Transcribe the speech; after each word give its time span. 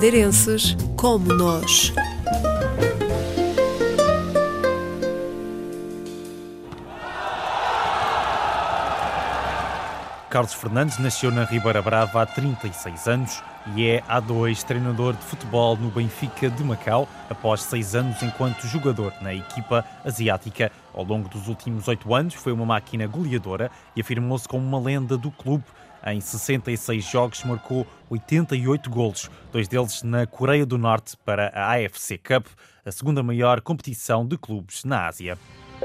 madeirenses 0.00 0.74
como 0.96 1.26
nós. 1.34 1.92
Carlos 10.30 10.54
Fernandes 10.54 10.96
nasceu 10.98 11.30
na 11.30 11.44
Ribeira 11.44 11.82
Brava 11.82 12.22
há 12.22 12.24
36 12.24 13.08
anos 13.08 13.42
e 13.76 13.88
é 13.88 14.02
há 14.08 14.18
dois 14.20 14.62
treinador 14.62 15.12
de 15.12 15.22
futebol 15.22 15.76
no 15.76 15.90
Benfica 15.90 16.48
de 16.48 16.64
Macau, 16.64 17.06
após 17.28 17.60
seis 17.60 17.94
anos 17.94 18.22
enquanto 18.22 18.66
jogador 18.66 19.12
na 19.20 19.34
equipa 19.34 19.84
asiática. 20.02 20.72
Ao 20.94 21.04
longo 21.04 21.28
dos 21.28 21.46
últimos 21.46 21.88
oito 21.88 22.14
anos 22.14 22.32
foi 22.32 22.52
uma 22.52 22.64
máquina 22.64 23.06
goleadora 23.06 23.70
e 23.94 24.00
afirmou-se 24.00 24.48
como 24.48 24.66
uma 24.66 24.80
lenda 24.80 25.18
do 25.18 25.30
clube. 25.30 25.64
Em 26.06 26.20
66 26.20 27.04
jogos 27.04 27.44
marcou 27.44 27.86
88 28.08 28.88
golos, 28.88 29.30
dois 29.52 29.68
deles 29.68 30.02
na 30.02 30.26
Coreia 30.26 30.64
do 30.64 30.78
Norte 30.78 31.16
para 31.24 31.48
a 31.54 31.74
AFC 31.74 32.16
Cup, 32.16 32.46
a 32.84 32.90
segunda 32.90 33.22
maior 33.22 33.60
competição 33.60 34.26
de 34.26 34.38
clubes 34.38 34.84
na 34.84 35.06
Ásia. 35.06 35.36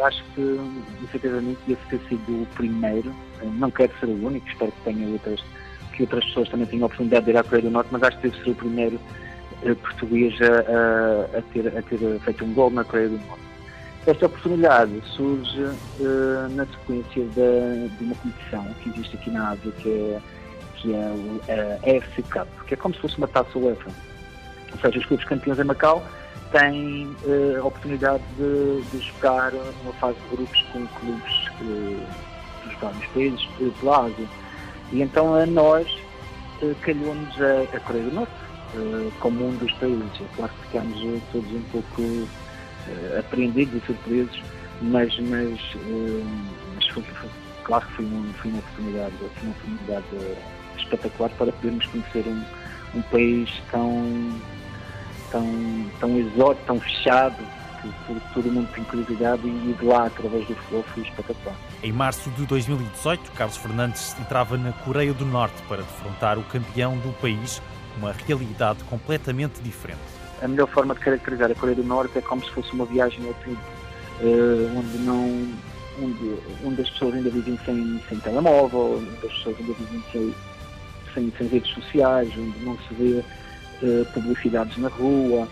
Acho 0.01 0.23
que, 0.33 0.59
efetivamente, 1.03 1.59
deve 1.67 1.81
ter 1.89 1.99
sido 2.07 2.43
o 2.43 2.47
primeiro. 2.55 3.13
Não 3.57 3.69
quero 3.69 3.91
ser 3.99 4.07
o 4.07 4.25
único, 4.25 4.47
espero 4.47 4.71
que 4.71 4.81
tenha 4.83 5.07
outras, 5.09 5.43
que 5.93 6.03
outras 6.03 6.23
pessoas 6.25 6.49
também 6.49 6.67
tenham 6.67 6.83
a 6.83 6.87
oportunidade 6.87 7.25
de 7.25 7.31
ir 7.31 7.37
à 7.37 7.43
Coreia 7.43 7.63
do 7.63 7.71
Norte, 7.71 7.89
mas 7.91 8.03
acho 8.03 8.17
que 8.19 8.29
deve 8.29 8.43
ser 8.43 8.49
o 8.51 8.55
primeiro 8.55 8.99
eh, 9.63 9.73
português 9.75 10.33
a, 10.41 11.37
a, 11.37 11.41
ter, 11.53 11.77
a 11.77 11.81
ter 11.81 12.19
feito 12.21 12.45
um 12.45 12.53
gol 12.53 12.69
na 12.69 12.83
Coreia 12.83 13.09
do 13.09 13.17
Norte. 13.17 13.44
Esta 14.07 14.27
oportunidade 14.27 15.01
surge 15.15 15.63
uh, 15.63 16.47
na 16.51 16.67
sequência 16.67 17.25
de, 17.25 17.89
de, 17.89 18.03
uma 18.03 18.15
competição 18.15 18.63
que 18.83 18.89
existe 18.89 19.15
aqui 19.15 19.31
na 19.31 19.49
Ásia, 19.49 19.71
que 19.79 19.89
é, 19.89 20.21
que 20.75 20.93
é 20.93 21.79
a 21.83 21.97
AFC 21.97 22.21
Cup, 22.21 22.47
que 22.67 22.75
é 22.75 22.77
como 22.77 22.93
se 22.93 23.01
fosse 23.01 23.17
uma 23.17 23.27
taça 23.27 23.57
UEFA. 23.57 23.89
Ou 24.73 24.79
seja, 24.79 24.99
os 24.99 25.05
clubes 25.07 25.25
campeões 25.25 25.57
em 25.59 25.63
Macau 25.63 26.05
tem 26.51 27.07
uh, 27.23 27.61
a 27.63 27.65
oportunidade 27.65 28.21
de, 28.37 28.81
de, 28.91 28.99
jogar 29.07 29.51
uma 29.83 29.93
fase 29.93 30.19
de 30.19 30.35
grupos 30.35 30.61
com 30.71 30.85
clubes 30.85 31.47
uh, 31.61 32.05
dos 32.63 32.79
vários 32.79 33.05
países 33.07 33.43
uh, 33.59 33.71
pela 33.79 34.05
Ásia. 34.05 34.27
E 34.91 35.01
então 35.01 35.33
a 35.33 35.47
nós 35.47 35.91
uh, 36.61 36.75
calhou-nos 36.81 37.41
a, 37.41 37.75
a, 37.75 37.79
Coreia 37.79 38.05
do 38.05 38.13
Norte 38.13 38.33
como 39.19 39.47
um 39.47 39.55
dos 39.55 39.71
países. 39.73 40.03
É 40.21 40.35
claro 40.35 40.51
que 40.53 40.67
ficámos 40.67 41.21
todos 41.31 41.49
um 41.49 41.61
pouco 41.71 42.27
apreendidos 43.17 43.81
e 43.81 43.85
surpresos, 43.85 44.41
mas, 44.81 45.17
mas, 45.19 45.59
mas 46.75 46.87
foi, 46.89 47.03
foi, 47.03 47.29
claro 47.63 47.85
que 47.87 47.93
foi, 47.93 48.05
um, 48.05 48.33
foi 48.33 48.51
uma 48.51 48.59
oportunidade, 48.59 49.13
foi 49.17 49.29
uma 49.43 49.51
oportunidade 49.51 50.37
espetacular 50.77 51.29
para 51.31 51.51
podermos 51.51 51.85
conhecer 51.87 52.23
um, 52.27 52.43
um 52.97 53.01
país 53.03 53.49
tão 53.71 54.41
tão, 55.31 55.91
tão 55.99 56.17
exótico, 56.17 56.65
tão 56.65 56.79
fechado, 56.79 57.35
que 57.81 58.33
todo 58.33 58.51
mundo 58.51 58.67
tem 58.73 58.83
curiosidade 58.85 59.47
e 59.47 59.75
de 59.77 59.85
lá, 59.85 60.07
através 60.07 60.47
do 60.47 60.55
futebol, 60.55 60.83
foi 60.93 61.03
espetacular. 61.03 61.55
Em 61.83 61.91
março 61.91 62.29
de 62.31 62.45
2018, 62.45 63.31
Carlos 63.31 63.57
Fernandes 63.57 64.15
entrava 64.19 64.57
na 64.57 64.71
Coreia 64.71 65.13
do 65.13 65.25
Norte 65.25 65.61
para 65.67 65.77
defrontar 65.77 66.39
o 66.39 66.43
campeão 66.43 66.97
do 66.97 67.13
país, 67.19 67.61
uma 67.97 68.11
realidade 68.11 68.83
completamente 68.85 69.61
diferente. 69.61 70.24
A 70.41 70.47
melhor 70.47 70.67
forma 70.67 70.93
de 70.93 70.99
caracterizar 70.99 71.49
a 71.49 71.55
Coreia 71.55 71.75
do 71.75 71.83
Norte 71.83 72.17
é 72.17 72.21
como 72.21 72.43
se 72.43 72.51
fosse 72.51 72.71
uma 72.73 72.85
viagem 72.85 73.25
ao 73.25 73.33
tempo, 73.35 73.61
uh, 74.21 74.77
onde 74.77 74.97
não 74.99 75.47
onde, 76.01 76.35
onde 76.65 76.81
as 76.81 76.89
pessoas 76.89 77.15
ainda 77.15 77.29
vivem 77.29 77.57
sem, 77.65 78.01
sem 78.09 78.19
telemóvel, 78.19 78.97
onde 78.97 79.25
as 79.25 79.33
pessoas 79.33 79.55
ainda 79.59 79.73
vivem 79.73 80.03
sem, 80.11 80.35
sem, 81.13 81.33
sem 81.37 81.47
redes 81.47 81.73
sociais, 81.73 82.29
onde 82.37 82.59
não 82.65 82.77
se 82.79 82.93
vê 82.93 83.23
uh, 83.81 84.05
publicidades 84.13 84.77
na 84.77 84.89
rua, 84.89 85.47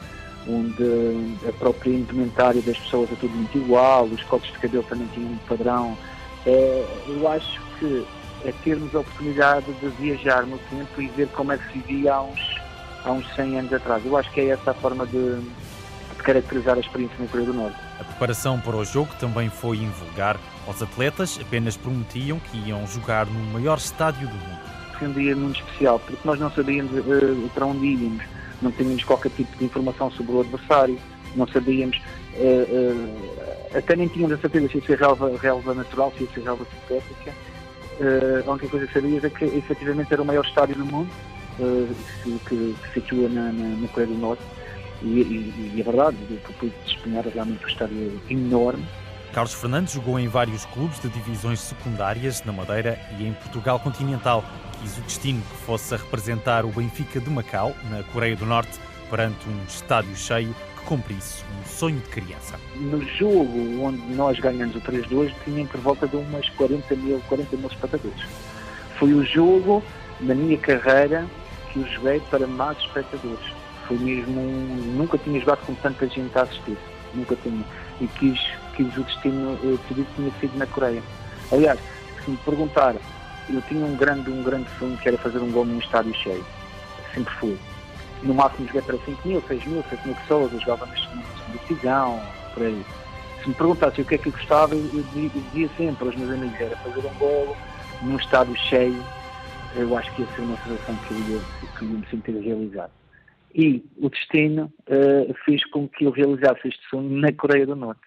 onde 0.47 1.47
a 1.47 1.51
própria 1.53 1.91
indumentária 1.91 2.61
das 2.61 2.77
pessoas 2.77 3.11
é 3.11 3.15
tudo 3.15 3.33
muito 3.33 3.57
igual, 3.57 4.05
os 4.05 4.23
cortes 4.23 4.51
de 4.51 4.59
cabelo 4.59 4.83
também 4.83 5.07
tinham 5.13 5.31
um 5.31 5.37
padrão. 5.47 5.97
É, 6.45 6.85
eu 7.07 7.27
acho 7.29 7.61
que 7.79 8.05
é 8.45 8.51
termos 8.63 8.93
a 8.93 8.99
oportunidade 8.99 9.71
de 9.73 9.87
viajar 9.89 10.45
no 10.45 10.57
tempo 10.69 11.01
e 11.01 11.07
ver 11.07 11.29
como 11.29 11.53
é 11.53 11.57
que 11.57 11.71
se 11.71 11.79
vivia 11.79 12.15
há 12.15 12.23
uns, 12.23 12.39
há 13.03 13.11
uns 13.11 13.27
100 13.35 13.59
anos 13.59 13.73
atrás. 13.73 14.05
Eu 14.05 14.15
acho 14.17 14.31
que 14.31 14.41
é 14.41 14.49
essa 14.49 14.71
a 14.71 14.73
forma 14.73 15.05
de, 15.05 15.39
de 15.39 16.23
caracterizar 16.23 16.77
a 16.77 16.79
experiência 16.79 17.15
na 17.19 17.27
Coreia 17.27 17.47
do 17.47 17.53
Norte. 17.53 17.77
A 17.99 18.03
preparação 18.03 18.59
para 18.59 18.75
o 18.75 18.85
jogo 18.85 19.13
também 19.19 19.49
foi 19.49 19.77
invulgar. 19.77 20.37
Os 20.67 20.81
atletas 20.81 21.39
apenas 21.41 21.75
prometiam 21.75 22.39
que 22.39 22.57
iam 22.69 22.85
jogar 22.87 23.25
no 23.25 23.39
maior 23.51 23.77
estádio 23.77 24.27
do 24.27 24.35
mundo 24.35 24.63
foi 25.03 25.07
um 25.07 25.11
dia 25.11 25.35
muito 25.35 25.59
especial, 25.59 25.99
porque 25.99 26.19
nós 26.23 26.39
não 26.39 26.49
sabíamos 26.51 26.91
uh, 26.93 27.49
para 27.53 27.65
onde 27.65 27.85
íamos, 27.85 28.23
não 28.61 28.71
tínhamos 28.71 29.03
qualquer 29.03 29.29
tipo 29.31 29.57
de 29.57 29.65
informação 29.65 30.09
sobre 30.11 30.33
o 30.33 30.39
adversário, 30.41 30.97
não 31.35 31.47
sabíamos, 31.47 31.97
uh, 31.97 33.75
uh, 33.75 33.77
até 33.77 33.95
nem 33.95 34.07
tínhamos 34.07 34.37
a 34.37 34.41
certeza 34.41 34.69
se 34.69 34.77
ia 34.77 34.85
ser 34.85 34.99
relva, 34.99 35.37
relva 35.37 35.73
natural, 35.73 36.13
se 36.17 36.23
ia 36.23 36.29
ser 36.31 36.43
relva 36.43 36.65
sintética. 36.65 37.33
a 38.45 38.51
única 38.51 38.67
coisa 38.67 38.87
que 38.87 38.93
sabias 38.93 39.23
é 39.23 39.29
que 39.29 39.45
efetivamente 39.45 40.13
era 40.13 40.21
o 40.21 40.25
maior 40.25 40.45
estádio 40.45 40.75
do 40.75 40.85
mundo, 40.85 41.09
que, 41.57 42.39
que, 42.47 42.75
se 42.87 42.93
situa 42.93 43.29
na, 43.29 43.51
na, 43.51 43.75
na 43.75 43.87
Coreia 43.89 44.11
do 44.11 44.19
Norte. 44.19 44.43
E, 45.01 45.07
e, 45.07 45.71
e 45.75 45.81
é 45.81 45.83
verdade, 45.83 46.17
que 46.17 46.53
pude 46.53 46.73
despenhar 46.85 47.25
realmente 47.25 47.63
um 47.65 47.67
estádio 47.67 48.21
enorme, 48.29 48.85
Carlos 49.33 49.55
Fernandes 49.55 49.93
jogou 49.93 50.19
em 50.19 50.27
vários 50.27 50.63
clubes 50.65 50.99
de 50.99 51.09
divisões 51.09 51.59
secundárias 51.59 52.43
na 52.43 52.53
Madeira 52.53 52.99
e 53.17 53.25
em 53.25 53.33
Portugal 53.33 53.79
continental. 53.79 54.45
Quis 54.79 54.95
o 54.99 55.01
destino 55.01 55.41
que 55.41 55.57
fosse 55.65 55.95
a 55.95 55.97
representar 55.97 56.63
o 56.63 56.67
Benfica 56.67 57.19
de 57.19 57.31
Macau, 57.31 57.75
na 57.89 58.03
Coreia 58.03 58.35
do 58.35 58.45
Norte, 58.45 58.79
perante 59.09 59.49
um 59.49 59.63
estádio 59.67 60.15
cheio 60.15 60.53
que 60.77 60.85
cumprisse 60.85 61.43
um 61.59 61.65
sonho 61.67 61.99
de 61.99 62.09
criança. 62.09 62.59
No 62.75 63.01
jogo 63.01 63.81
onde 63.81 64.03
nós 64.13 64.39
ganhamos 64.39 64.75
o 64.75 64.81
3-2, 64.81 65.33
tinha 65.43 65.65
por 65.65 65.81
volta 65.81 66.07
de 66.07 66.15
umas 66.15 66.47
40 66.49 66.95
mil, 66.95 67.19
40 67.27 67.57
mil 67.57 67.67
espectadores. 67.67 68.23
Foi 68.99 69.15
o 69.15 69.25
jogo 69.25 69.83
na 70.21 70.35
minha 70.35 70.59
carreira 70.59 71.25
que 71.73 71.79
eu 71.79 71.87
joguei 71.87 72.19
para 72.29 72.45
mais 72.45 72.77
espectadores. 72.77 73.53
Foi 73.87 73.97
mesmo. 73.97 74.39
Nunca 74.95 75.17
tinha 75.17 75.39
jogado 75.39 75.65
com 75.65 75.73
tanta 75.75 76.07
gente 76.07 76.37
a 76.37 76.43
assistir. 76.43 76.77
Nunca 77.13 77.35
tinha. 77.35 77.63
E 77.99 78.07
quis 78.07 78.39
que 78.75 78.83
o 78.83 79.03
destino 79.03 79.59
eh, 79.63 79.77
decidido 79.81 80.07
tinha 80.15 80.31
sido 80.39 80.57
na 80.57 80.65
Coreia. 80.67 81.03
Aliás, 81.51 81.79
se 82.23 82.31
me 82.31 82.37
perguntar, 82.37 82.95
eu 83.49 83.61
tinha 83.63 83.85
um 83.85 83.95
grande, 83.95 84.29
um 84.31 84.43
grande 84.43 84.67
sonho 84.79 84.97
que 84.97 85.07
era 85.07 85.17
fazer 85.17 85.39
um 85.39 85.51
gol 85.51 85.65
num 85.65 85.79
estádio 85.79 86.13
cheio. 86.15 86.45
Sempre 87.13 87.33
fui. 87.35 87.57
No 88.21 88.33
máximo 88.33 88.67
joguei 88.67 88.81
para 88.83 88.97
5 88.97 89.27
mil, 89.27 89.43
6 89.47 89.65
mil, 89.65 89.83
7 89.89 90.07
mil 90.07 90.15
pessoas, 90.15 90.53
eu 90.53 90.59
jogava 90.59 90.85
na 90.85 90.95
divisão, 91.67 92.21
por 92.53 92.63
aí. 92.63 92.85
Se 93.41 93.49
me 93.49 93.55
perguntasse 93.55 94.01
o 94.01 94.05
que 94.05 94.15
é 94.15 94.17
que 94.17 94.29
eu 94.29 94.31
gostava, 94.31 94.73
eu 94.73 95.05
dizia 95.13 95.69
sempre 95.75 96.05
aos 96.05 96.15
meus 96.15 96.31
amigos, 96.31 96.59
era 96.59 96.77
fazer 96.77 97.05
um 97.05 97.13
gol 97.19 97.57
num 98.01 98.15
estádio 98.15 98.55
cheio, 98.55 99.03
eu 99.75 99.97
acho 99.97 100.13
que 100.15 100.21
ia 100.21 100.27
ser 100.29 100.41
uma 100.41 100.57
sensação 100.57 100.95
que 101.07 101.13
eu 101.13 101.19
ia, 101.19 101.41
que 101.77 101.85
eu 101.85 101.89
me 101.89 102.05
sentir 102.07 102.31
realizado. 102.39 102.91
E 103.55 103.83
o 103.97 104.09
destino 104.09 104.71
uh, 104.87 105.33
fez 105.45 105.63
com 105.69 105.87
que 105.87 106.05
eu 106.05 106.11
realizasse 106.11 106.67
este 106.67 106.81
sonho 106.89 107.09
na 107.09 107.31
Coreia 107.31 107.65
do 107.65 107.75
Norte. 107.75 108.01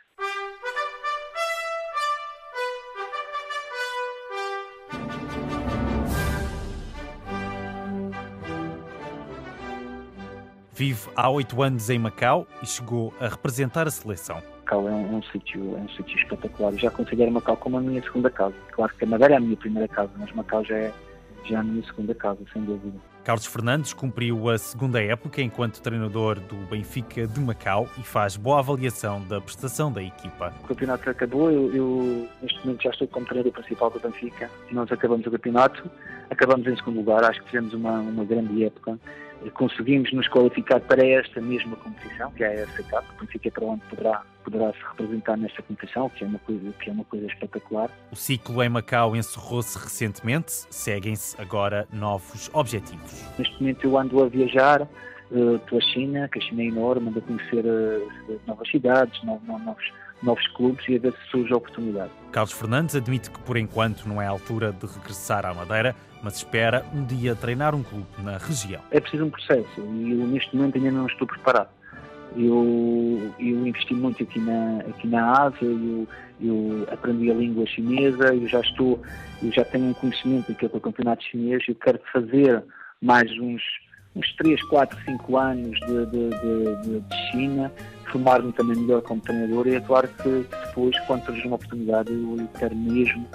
Vive 10.73 11.09
há 11.17 11.31
oito 11.31 11.63
anos 11.63 11.89
em 11.89 11.99
Macau 11.99 12.47
e 12.63 12.67
chegou 12.67 13.15
a 13.19 13.29
representar 13.29 13.87
a 13.87 13.91
seleção. 13.91 14.43
Macau 14.59 14.87
é 14.87 14.91
um, 14.93 15.17
um 15.17 15.23
sítio 15.23 15.75
é 15.75 15.81
um 15.81 15.89
sítio 15.89 16.19
espetacular. 16.19 16.75
Já 16.75 16.91
considero 16.91 17.31
Macau 17.31 17.57
como 17.57 17.79
a 17.79 17.81
minha 17.81 18.03
segunda 18.03 18.29
casa. 18.29 18.55
Claro 18.73 18.93
que 18.95 19.05
a 19.05 19.07
Madeira 19.07 19.35
é 19.35 19.37
a 19.39 19.41
minha 19.41 19.57
primeira 19.57 19.89
casa, 19.89 20.11
mas 20.19 20.31
Macau 20.33 20.63
já 20.65 20.77
é, 20.77 20.93
já 21.47 21.57
é 21.57 21.61
a 21.61 21.63
minha 21.63 21.85
segunda 21.85 22.15
casa, 22.15 22.41
sem 22.53 22.65
dúvida. 22.65 22.99
Carlos 23.27 23.45
Fernandes 23.45 23.93
cumpriu 23.93 24.49
a 24.49 24.57
segunda 24.57 25.03
época 25.03 25.43
enquanto 25.43 25.83
treinador 25.83 26.39
do 26.39 26.55
Benfica 26.71 27.27
de 27.27 27.41
Macau 27.41 27.89
e 27.99 28.05
faz 28.05 28.37
boa 28.37 28.61
avaliação 28.61 29.21
da 29.27 29.41
prestação 29.41 29.91
da 29.91 30.01
equipa. 30.01 30.55
O 30.63 30.69
campeonato 30.69 31.11
acabou, 31.11 31.51
eu, 31.51 31.75
eu 31.75 32.29
neste 32.41 32.65
momento 32.65 32.85
já 32.85 32.91
estou 32.91 33.09
como 33.09 33.27
treinador 33.27 33.53
principal 33.53 33.91
do 33.91 33.99
Benfica. 33.99 34.49
Nós 34.71 34.93
acabamos 34.93 35.27
o 35.27 35.31
campeonato, 35.33 35.91
acabamos 36.31 36.69
em 36.69 36.77
segundo 36.77 36.99
lugar, 36.99 37.25
acho 37.25 37.41
que 37.43 37.47
fizemos 37.47 37.75
uma, 37.75 37.99
uma 37.99 38.25
grande 38.25 38.63
época 38.63 38.97
conseguimos 39.55 40.13
nos 40.13 40.29
qualificar 40.29 40.81
para 40.81 41.05
esta 41.05 41.41
mesma 41.41 41.77
competição, 41.77 42.31
que 42.33 42.45
é 42.45 42.63
a 42.63 42.67
FA 42.67 42.83
Cup, 42.83 43.05
que 43.11 43.27
Benfica 43.27 43.51
para 43.51 43.65
onde 43.65 43.83
poderá, 43.87 44.23
poderá 44.45 44.73
se 44.73 44.79
representar 44.91 45.37
nesta 45.37 45.63
competição, 45.63 46.09
que 46.11 46.25
é, 46.25 46.27
uma 46.27 46.39
coisa, 46.39 46.73
que 46.73 46.91
é 46.91 46.93
uma 46.93 47.05
coisa 47.05 47.27
espetacular. 47.27 47.91
O 48.11 48.17
ciclo 48.17 48.63
em 48.63 48.69
Macau 48.69 49.15
encerrou-se 49.15 49.79
recentemente, 49.79 50.53
seguem-se 50.71 51.41
agora 51.41 51.87
novos 51.93 52.51
objetivos. 52.53 53.16
Neste 53.39 53.61
momento 53.61 53.85
eu 53.85 53.99
ando 53.99 54.23
a 54.23 54.29
viajar, 54.29 54.89
estou 55.31 55.79
à 55.79 55.81
China, 55.81 56.29
que 56.29 56.39
a 56.39 56.43
China 56.43 56.63
é 56.63 56.67
enorme, 56.67 57.09
ando 57.09 57.19
a 57.19 57.23
conhecer 57.23 57.65
uh, 57.65 58.41
novas 58.47 58.69
cidades, 58.71 59.23
novos, 59.25 59.47
novos, 59.47 59.93
novos 60.23 60.47
clubes 60.49 60.87
e 60.89 60.97
a 60.97 60.99
ver 60.99 61.13
se 61.13 61.31
surge 61.31 61.53
a 61.53 61.57
oportunidade. 61.57 62.11
Carlos 62.33 62.53
Fernandes 62.53 62.95
admite 62.95 63.31
que 63.31 63.39
por 63.41 63.57
enquanto 63.57 64.07
não 64.07 64.21
é 64.21 64.27
a 64.27 64.31
altura 64.31 64.73
de 64.73 64.87
regressar 64.87 65.45
à 65.45 65.53
Madeira, 65.53 65.95
mas 66.23 66.37
espera 66.37 66.85
um 66.95 67.05
dia 67.05 67.35
treinar 67.35 67.75
um 67.75 67.83
clube 67.83 68.07
na 68.23 68.39
região. 68.39 68.81
É 68.91 69.01
preciso 69.01 69.25
um 69.25 69.31
processo 69.31 69.81
e 69.81 70.13
eu 70.13 70.27
neste 70.27 70.55
momento 70.57 70.77
ainda 70.77 70.91
não 70.91 71.07
estou 71.07 71.27
preparado. 71.27 71.69
Eu, 72.37 73.33
eu 73.39 73.67
investi 73.67 73.95
muito 73.95 74.23
aqui 74.23 74.39
na, 74.39 74.81
aqui 74.81 75.07
na 75.07 75.45
Ásia, 75.45 75.65
eu, 75.65 76.07
eu 76.41 76.87
aprendi 76.93 77.31
a 77.31 77.35
língua 77.35 77.65
chinesa, 77.67 78.35
eu 78.35 78.47
já 78.47 78.61
estou, 78.61 79.01
eu 79.43 79.51
já 79.53 79.65
tenho 79.65 79.87
um 79.87 79.95
conhecimento 79.95 80.49
daquilo 80.49 80.71
que 80.71 80.77
é 80.77 80.79
o 80.79 80.83
campeonato 80.83 81.25
chinês, 81.25 81.65
eu 81.67 81.75
quero 81.75 81.99
fazer 82.13 82.63
mais 83.03 83.31
uns, 83.39 83.63
uns 84.15 84.33
3, 84.37 84.63
4, 84.65 84.99
5 85.05 85.37
anos 85.37 85.79
de, 85.81 86.07
de, 86.07 86.31
de, 86.31 87.01
de 87.01 87.31
China, 87.31 87.73
formar-me 88.11 88.53
também 88.53 88.77
melhor 88.77 89.03
como 89.03 89.21
treinador 89.21 89.67
e 89.67 89.81
claro 89.81 90.09
que 90.09 90.47
depois, 90.67 90.99
quando 91.07 91.25
surgir 91.27 91.47
uma 91.47 91.57
oportunidade, 91.57 92.13
eu 92.13 92.49
quero 92.59 92.75
mesmo 92.75 93.29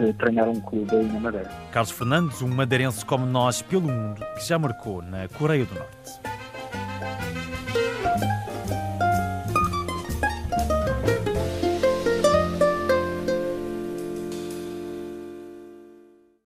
eh, 0.00 0.12
treinar 0.18 0.48
um 0.48 0.60
clube 0.60 0.94
aí 0.94 1.06
na 1.06 1.20
Madeira. 1.20 1.50
Carlos 1.70 1.92
Fernandes, 1.92 2.42
um 2.42 2.48
madeirense 2.48 3.04
como 3.04 3.26
nós 3.26 3.62
pelo 3.62 3.82
mundo, 3.82 4.24
que 4.34 4.46
já 4.46 4.58
marcou 4.58 5.02
na 5.02 5.28
Coreia 5.28 5.64
do 5.64 5.74
Norte. 5.74 6.31